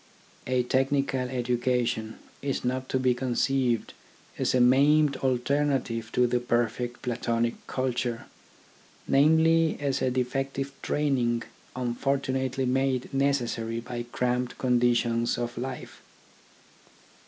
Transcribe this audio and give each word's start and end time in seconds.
A 0.47 0.63
technical 0.63 1.29
education 1.29 2.17
is 2.41 2.65
not 2.65 2.89
to 2.89 2.97
be 2.97 3.13
conceived 3.13 3.93
as 4.39 4.55
a 4.55 4.59
maimed 4.59 5.15
alternative 5.17 6.11
to 6.13 6.25
the 6.25 6.39
perfect 6.39 7.03
Platonic 7.03 7.53
culture: 7.67 8.25
namely, 9.07 9.77
as 9.79 10.01
a 10.01 10.09
defective 10.09 10.71
training 10.81 11.43
unfortu 11.75 12.29
nately 12.33 12.65
made 12.65 13.13
necessary 13.13 13.79
by 13.79 14.07
cramped 14.11 14.57
conditions 14.57 15.37
of 15.37 15.55
life. 15.55 16.01